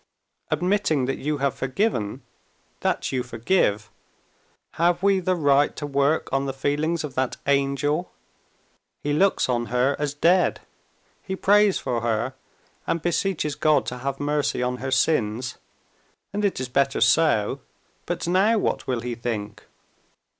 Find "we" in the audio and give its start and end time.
5.03-5.19